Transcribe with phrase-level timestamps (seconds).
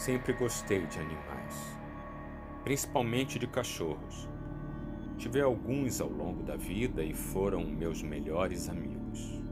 [0.00, 1.76] Sempre gostei de animais,
[2.64, 4.26] principalmente de cachorros.
[5.18, 9.42] Tive alguns ao longo da vida e foram meus melhores amigos.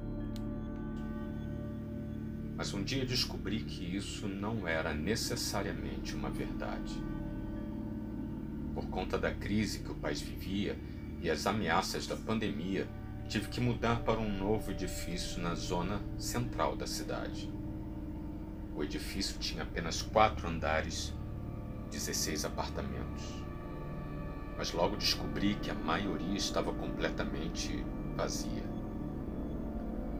[2.56, 6.96] Mas um dia descobri que isso não era necessariamente uma verdade.
[8.73, 10.79] Por conta da crise que o país vivia
[11.21, 12.89] e as ameaças da pandemia,
[13.29, 17.53] tive que mudar para um novo edifício na zona central da cidade.
[18.79, 21.12] O edifício tinha apenas quatro andares,
[21.91, 23.24] 16 apartamentos.
[24.56, 28.62] Mas logo descobri que a maioria estava completamente vazia.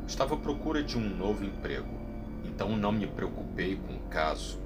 [0.09, 2.01] Estava à procura de um novo emprego,
[2.45, 4.61] então não me preocupei com o caso.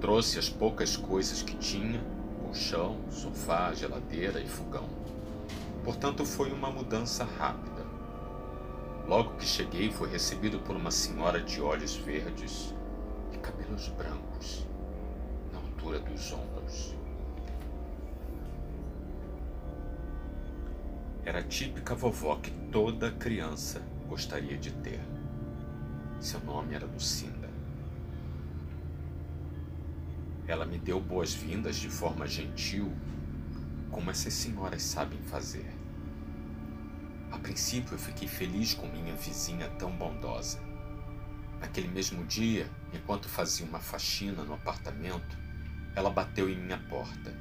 [0.00, 2.00] Trouxe as poucas coisas que tinha:
[2.40, 4.88] colchão, sofá, geladeira e fogão.
[5.82, 7.84] Portanto, foi uma mudança rápida.
[9.08, 12.72] Logo que cheguei, fui recebido por uma senhora de olhos verdes
[13.40, 14.66] cabelos brancos
[15.52, 16.94] na altura dos ombros.
[21.24, 25.00] Era a típica vovó que toda criança gostaria de ter.
[26.18, 27.48] Seu nome era Lucinda.
[30.46, 32.92] Ela me deu boas-vindas de forma gentil,
[33.90, 35.70] como essas senhoras sabem fazer.
[37.30, 40.69] A princípio eu fiquei feliz com minha vizinha tão bondosa.
[41.60, 45.38] Naquele mesmo dia, enquanto fazia uma faxina no apartamento,
[45.94, 47.34] ela bateu em minha porta.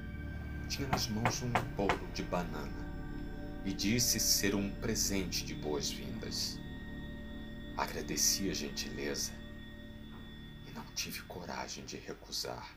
[0.68, 2.90] Tinha nas mãos um bolo de banana
[3.66, 6.60] e disse ser um presente de boas-vindas.
[7.78, 9.32] Agradeci a gentileza
[10.68, 12.76] e não tive coragem de recusar.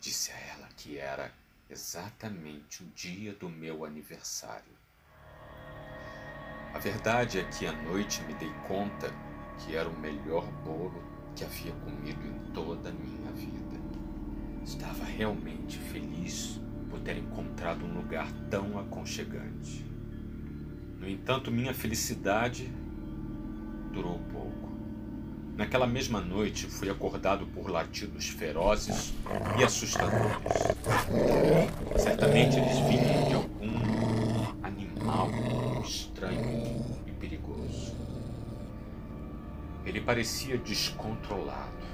[0.00, 1.32] Disse a ela que era
[1.68, 4.83] exatamente o dia do meu aniversário.
[6.74, 9.08] A verdade é que à noite me dei conta
[9.58, 11.00] que era o melhor bolo
[11.36, 13.80] que havia comido em toda a minha vida.
[14.64, 19.86] Estava realmente feliz por ter encontrado um lugar tão aconchegante.
[20.98, 22.68] No entanto, minha felicidade
[23.92, 24.72] durou pouco.
[25.56, 29.14] Naquela mesma noite, fui acordado por latidos ferozes
[29.56, 30.36] e assustadores.
[31.96, 35.30] Certamente eles vinham de algum animal
[35.84, 37.94] estranho e perigoso.
[39.84, 41.84] Ele parecia descontrolado.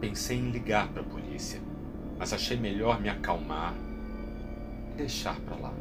[0.00, 1.60] Pensei em ligar para a polícia,
[2.18, 3.74] mas achei melhor me acalmar
[4.92, 5.72] e deixar para lá.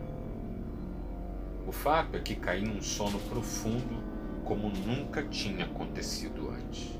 [1.68, 4.03] O fato é que caí num sono profundo
[4.46, 6.97] como nunca tinha acontecido antes.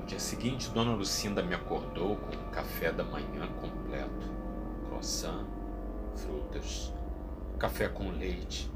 [0.00, 4.26] No dia seguinte, Dona Lucinda me acordou com um café da manhã completo,
[4.88, 5.46] croissant,
[6.18, 6.92] frutas,
[7.58, 8.70] café com leite,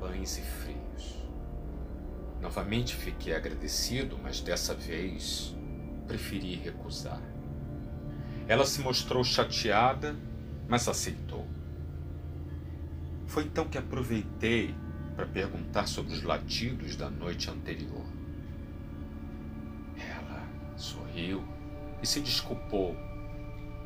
[0.00, 1.26] pães e frios.
[2.40, 5.54] Novamente fiquei agradecido, mas dessa vez
[6.06, 7.20] preferi recusar.
[8.46, 10.14] Ela se mostrou chateada,
[10.68, 11.46] mas aceitou.
[13.26, 14.74] Foi então que aproveitei
[15.16, 18.04] para perguntar sobre os latidos da noite anterior.
[19.98, 21.42] Ela sorriu
[22.02, 22.94] e se desculpou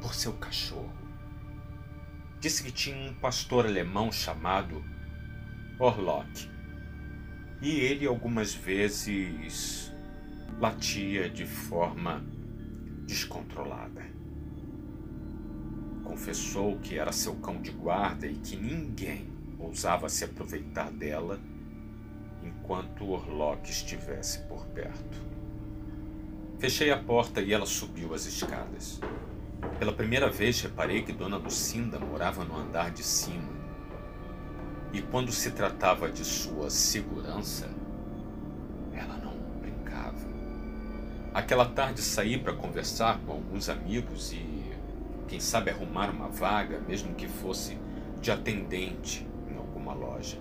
[0.02, 0.99] por seu cachorro
[2.40, 4.82] disse que tinha um pastor alemão chamado
[5.78, 6.48] Orlok.
[7.60, 9.92] E ele algumas vezes
[10.58, 12.24] latia de forma
[13.06, 14.02] descontrolada.
[16.02, 19.28] Confessou que era seu cão de guarda e que ninguém
[19.58, 21.38] ousava se aproveitar dela
[22.42, 25.18] enquanto Orlok estivesse por perto.
[26.58, 28.98] Fechei a porta e ela subiu as escadas.
[29.80, 33.48] Pela primeira vez reparei que Dona Lucinda morava no andar de cima.
[34.92, 37.66] E quando se tratava de sua segurança,
[38.92, 40.18] ela não brincava.
[41.32, 44.70] Aquela tarde saí para conversar com alguns amigos e,
[45.26, 47.78] quem sabe, arrumar uma vaga, mesmo que fosse
[48.20, 50.36] de atendente em alguma loja.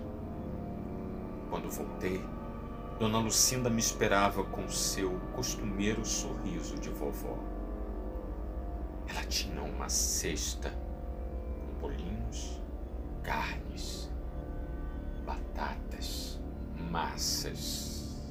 [1.48, 2.22] Quando voltei,
[2.98, 7.38] Dona Lucinda me esperava com seu costumeiro sorriso de vovó.
[9.10, 12.62] Ela tinha uma cesta com bolinhos,
[13.24, 14.08] carnes,
[15.26, 16.40] batatas,
[16.88, 18.22] massas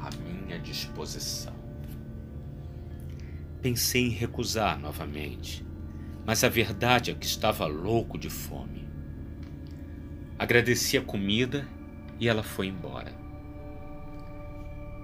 [0.00, 1.52] à minha disposição.
[3.60, 5.66] Pensei em recusar novamente,
[6.24, 8.86] mas a verdade é que estava louco de fome.
[10.38, 11.66] Agradeci a comida
[12.20, 13.12] e ela foi embora.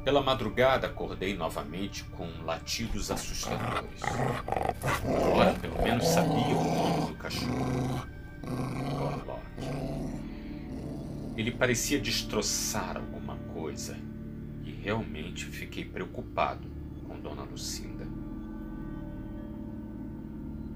[0.04, 4.02] Pela madrugada acordei novamente com latidos assustadores.
[4.02, 8.06] Agora pelo menos sabia o nome do cachorro.
[9.00, 9.40] Orlock.
[11.38, 13.96] Ele parecia destroçar alguma coisa
[14.62, 16.68] e realmente fiquei preocupado
[17.08, 18.06] com Dona Lucinda.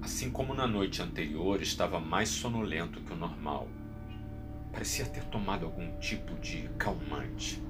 [0.01, 3.67] Assim como na noite anterior, estava mais sonolento que o normal.
[4.71, 7.61] Parecia ter tomado algum tipo de calmante.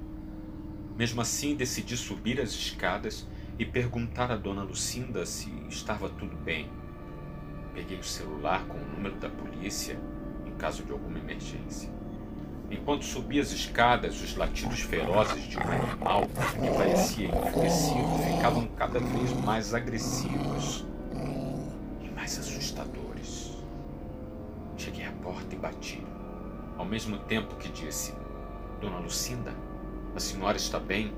[1.00, 3.26] Mesmo assim, decidi subir as escadas
[3.58, 6.70] e perguntar a Dona Lucinda se estava tudo bem.
[7.74, 9.98] Peguei o celular com o número da polícia
[10.46, 11.90] em caso de alguma emergência.
[12.70, 19.00] Enquanto subia as escadas, os latidos ferozes de um animal que parecia enfurecido ficavam cada
[19.00, 20.86] vez mais agressivos
[22.02, 23.58] e mais assustadores.
[24.76, 26.04] Cheguei à porta e bati,
[26.78, 28.14] ao mesmo tempo que disse:
[28.82, 29.56] Dona Lucinda,
[30.16, 31.14] a senhora está bem?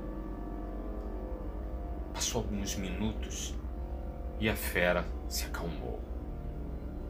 [2.13, 3.55] Passou alguns minutos
[4.39, 6.01] e a fera se acalmou.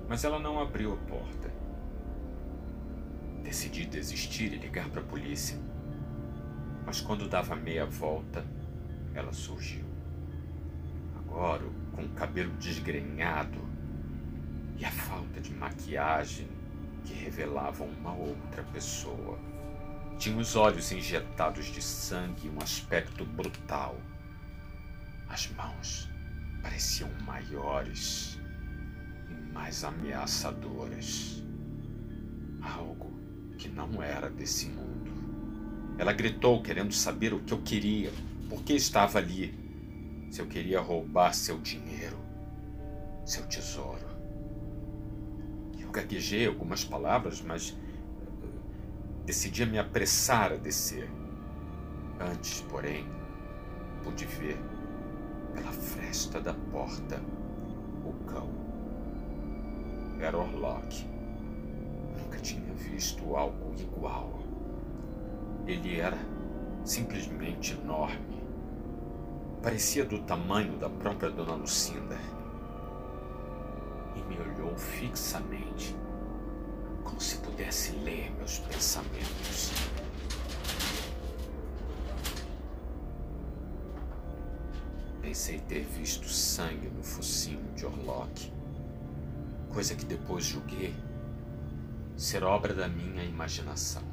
[0.07, 1.51] Mas ela não abriu a porta.
[3.43, 5.57] Decidi desistir e ligar para a polícia.
[6.85, 8.45] Mas quando dava meia volta,
[9.13, 9.85] ela surgiu.
[11.17, 11.63] Agora,
[11.93, 13.59] com o cabelo desgrenhado
[14.77, 16.47] e a falta de maquiagem
[17.03, 19.37] que revelavam uma outra pessoa.
[20.21, 23.99] Tinha os olhos injetados de sangue e um aspecto brutal.
[25.27, 26.07] As mãos
[26.61, 28.39] pareciam maiores
[29.31, 31.43] e mais ameaçadoras.
[32.61, 33.11] Algo
[33.57, 35.11] que não era desse mundo.
[35.97, 38.13] Ela gritou, querendo saber o que eu queria,
[38.47, 39.57] por que estava ali,
[40.29, 42.19] se eu queria roubar seu dinheiro,
[43.25, 44.05] seu tesouro.
[45.79, 47.75] Eu gaguejei algumas palavras, mas
[49.25, 51.07] Decidi me apressar a descer.
[52.19, 53.07] Antes, porém,
[54.03, 54.57] pude ver,
[55.53, 57.21] pela fresta da porta,
[58.03, 58.49] o cão.
[60.19, 61.05] Era Orlok.
[62.17, 64.39] Nunca tinha visto algo igual.
[65.67, 66.17] Ele era
[66.83, 68.41] simplesmente enorme.
[69.61, 72.17] Parecia do tamanho da própria Dona Lucinda.
[74.15, 75.95] E me olhou fixamente
[77.11, 79.71] como se pudesse ler meus pensamentos.
[85.21, 88.53] Pensei ter visto sangue no focinho de Orlok,
[89.69, 90.95] coisa que depois julguei
[92.15, 94.03] ser obra da minha imaginação.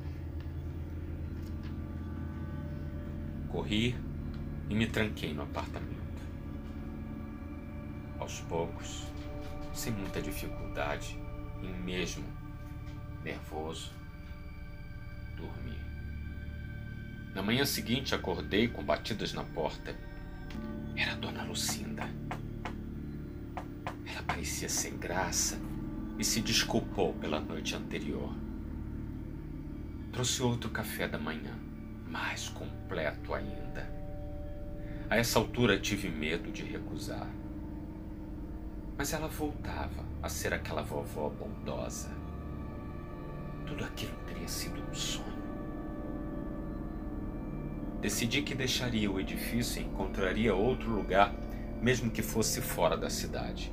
[3.48, 3.96] Corri
[4.68, 5.96] e me tranquei no apartamento.
[8.18, 9.04] Aos poucos,
[9.72, 11.16] sem muita dificuldade
[11.62, 12.37] e mesmo
[13.22, 13.92] nervoso,
[15.36, 15.78] dormi.
[17.34, 19.94] Na manhã seguinte acordei com batidas na porta.
[20.96, 22.08] Era a Dona Lucinda.
[24.06, 25.60] Ela parecia sem graça
[26.18, 28.34] e se desculpou pela noite anterior.
[30.12, 31.54] Trouxe outro café da manhã,
[32.08, 33.88] mais completo ainda.
[35.08, 37.28] A essa altura tive medo de recusar.
[38.96, 42.17] Mas ela voltava a ser aquela vovó bondosa
[43.78, 45.38] tudo aquilo teria sido um sonho.
[48.00, 51.32] Decidi que deixaria o edifício e encontraria outro lugar,
[51.80, 53.72] mesmo que fosse fora da cidade.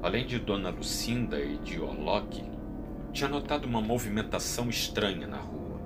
[0.00, 2.44] Além de Dona Lucinda e de Orlok,
[3.12, 5.80] tinha notado uma movimentação estranha na rua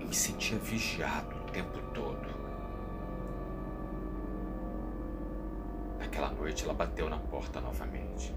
[0.00, 2.26] e me sentia vigiado o tempo todo.
[5.98, 8.34] Naquela noite ela bateu na porta novamente.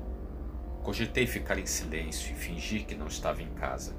[0.84, 3.96] Cogitei ficar em silêncio e fingir que não estava em casa.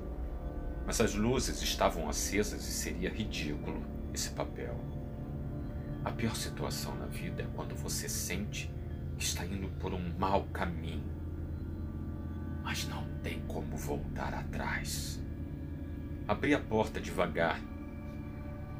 [0.86, 3.82] Mas as luzes estavam acesas e seria ridículo
[4.12, 4.78] esse papel.
[6.04, 8.70] A pior situação na vida é quando você sente
[9.18, 11.04] que está indo por um mau caminho,
[12.62, 15.20] mas não tem como voltar atrás.
[16.26, 17.60] Abri a porta devagar,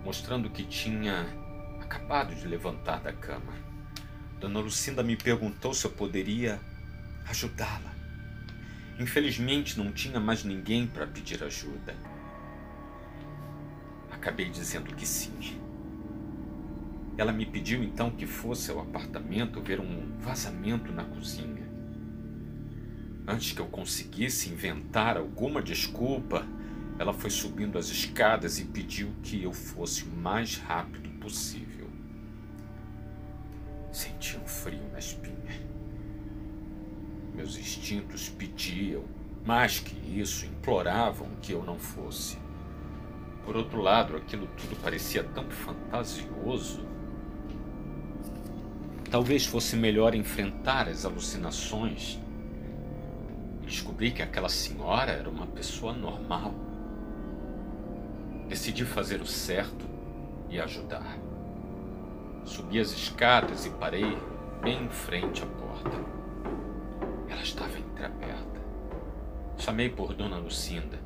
[0.03, 1.27] mostrando que tinha
[1.81, 3.53] acabado de levantar da cama.
[4.41, 6.59] Dona Lucinda me perguntou se eu poderia
[7.27, 7.95] ajudá-la.
[8.99, 11.95] Infelizmente não tinha mais ninguém para pedir ajuda.
[14.11, 15.59] Acabei dizendo que sim.
[17.17, 21.69] Ela me pediu então que fosse ao apartamento ver um vazamento na cozinha.
[23.27, 26.47] Antes que eu conseguisse inventar alguma desculpa,
[26.99, 31.89] ela foi subindo as escadas e pediu que eu fosse o mais rápido possível.
[33.93, 35.71] Senti um frio na espinha.
[37.41, 39.03] Meus instintos pediam,
[39.47, 42.37] mais que isso, imploravam que eu não fosse.
[43.47, 46.85] Por outro lado, aquilo tudo parecia tão fantasioso.
[49.11, 52.19] Talvez fosse melhor enfrentar as alucinações.
[53.65, 56.53] Descobri que aquela senhora era uma pessoa normal,
[58.49, 59.87] Decidi fazer o certo
[60.51, 61.17] e ajudar.
[62.45, 64.19] Subi as escadas e parei
[64.61, 66.20] bem em frente à porta.
[69.61, 70.99] Chamei por Dona Lucinda.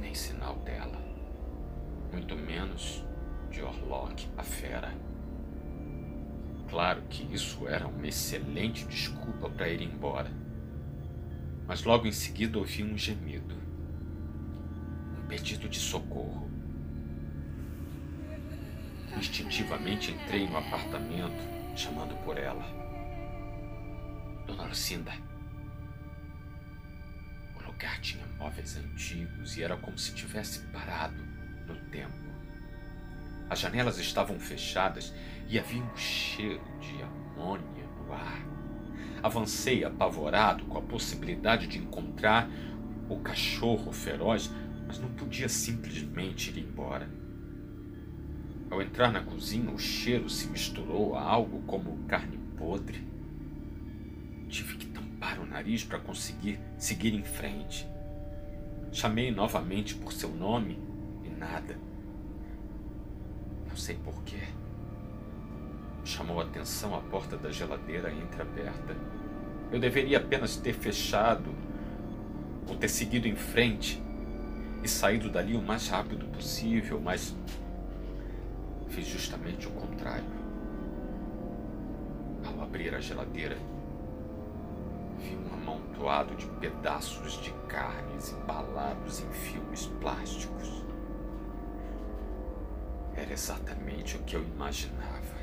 [0.00, 1.00] Nem sinal dela.
[2.10, 3.04] Muito menos
[3.52, 4.92] de Orlok, a fera.
[6.68, 10.28] Claro que isso era uma excelente desculpa para ir embora.
[11.68, 13.54] Mas logo em seguida ouvi um gemido.
[15.16, 16.50] Um pedido de socorro.
[19.16, 22.64] Instintivamente entrei no apartamento, chamando por ela.
[24.48, 25.29] Dona Lucinda.
[27.80, 31.24] Lugar tinha móveis antigos e era como se tivesse parado
[31.66, 32.12] no tempo.
[33.48, 35.14] As janelas estavam fechadas
[35.48, 38.44] e havia um cheiro de amônia no ar.
[39.22, 42.50] Avancei apavorado com a possibilidade de encontrar
[43.08, 44.50] o cachorro feroz,
[44.86, 47.08] mas não podia simplesmente ir embora.
[48.70, 53.02] Ao entrar na cozinha, o cheiro se misturou a algo como carne podre.
[54.50, 54.86] Tive que
[55.20, 57.86] tampar o nariz para conseguir seguir em frente.
[58.90, 60.78] Chamei novamente por seu nome
[61.22, 61.76] e nada.
[63.68, 64.40] Não sei porquê.
[66.04, 68.96] Chamou atenção a porta da geladeira entreaberta.
[69.70, 71.54] Eu deveria apenas ter fechado
[72.66, 74.02] ou ter seguido em frente
[74.82, 77.36] e saído dali o mais rápido possível, mas
[78.88, 80.40] fiz justamente o contrário.
[82.44, 83.56] Ao abrir a geladeira,
[85.20, 90.84] vi um amontoado de pedaços de carnes embalados em filmes plásticos.
[93.14, 95.40] Era exatamente o que eu imaginava.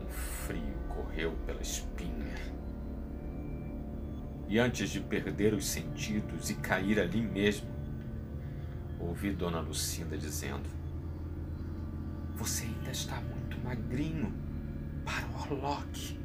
[0.00, 2.34] Um frio correu pela espinha.
[4.48, 7.68] E antes de perder os sentidos e cair ali mesmo,
[9.00, 10.68] ouvi Dona Lucinda dizendo:
[12.36, 14.32] Você ainda está muito magrinho
[15.04, 16.23] para o Orlock.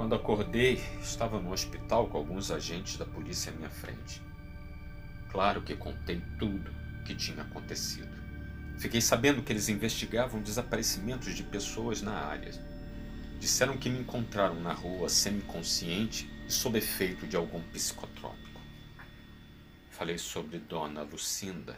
[0.00, 4.22] Quando acordei, estava no hospital com alguns agentes da polícia à minha frente.
[5.30, 8.08] Claro que contei tudo o que tinha acontecido.
[8.78, 12.50] Fiquei sabendo que eles investigavam desaparecimentos de pessoas na área.
[13.38, 18.62] Disseram que me encontraram na rua semi-consciente e sob efeito de algum psicotrópico.
[19.90, 21.76] Falei sobre Dona Lucinda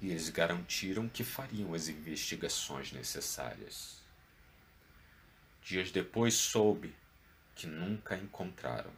[0.00, 4.00] e eles garantiram que fariam as investigações necessárias.
[5.62, 6.94] Dias depois soube
[7.56, 8.92] que nunca encontraram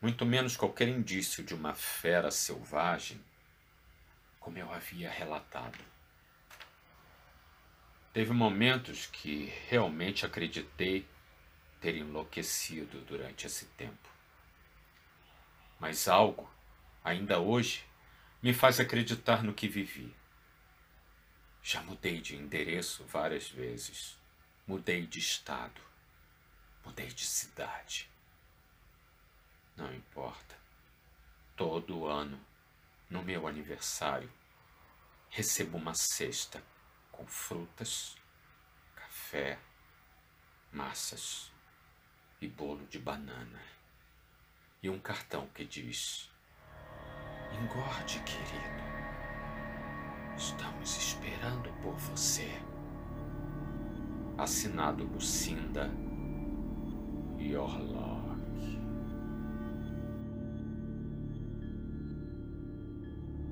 [0.00, 3.20] muito menos qualquer indício de uma fera selvagem,
[4.38, 5.78] como eu havia relatado.
[8.12, 11.06] Teve momentos que realmente acreditei
[11.80, 14.08] ter enlouquecido durante esse tempo.
[15.78, 16.48] Mas algo,
[17.04, 17.84] ainda hoje,
[18.42, 20.12] me faz acreditar no que vivi.
[21.62, 24.16] Já mudei de endereço várias vezes,
[24.66, 25.80] mudei de estado,
[26.88, 28.10] mudei de cidade.
[29.76, 30.56] Não importa.
[31.54, 32.40] Todo ano,
[33.10, 34.32] no meu aniversário,
[35.28, 36.62] recebo uma cesta
[37.12, 38.16] com frutas,
[38.96, 39.58] café,
[40.72, 41.52] massas
[42.40, 43.60] e bolo de banana.
[44.82, 46.30] E um cartão que diz:
[47.52, 48.88] Engorde, querido.
[50.36, 52.48] Estamos esperando por você.
[54.38, 55.90] Assinado Lucinda
[57.38, 58.17] e Orlov.